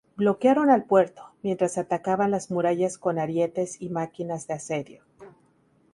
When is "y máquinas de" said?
3.79-4.53